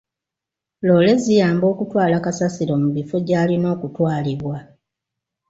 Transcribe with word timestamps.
Loore 0.85 1.13
ziyamba 1.23 1.65
okutwala 1.73 2.15
kasasiro 2.25 2.73
mu 2.81 2.89
bifo 2.95 3.15
gy'alina 3.27 3.67
okutwalibwa. 3.75 4.57